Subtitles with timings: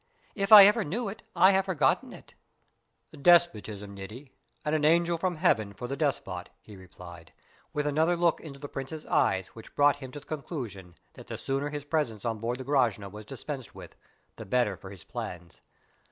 [0.33, 2.33] "If I ever knew it, I have forgotten it."
[3.11, 4.31] "Despotism, Niti
[4.65, 7.31] and an angel from heaven for the despot," he replied,
[7.71, 11.37] with another look into the Prince's eyes which brought him to the conclusion that the
[11.37, 13.95] sooner his presence on board the Grashna was dispensed with
[14.37, 15.61] the better for his plans.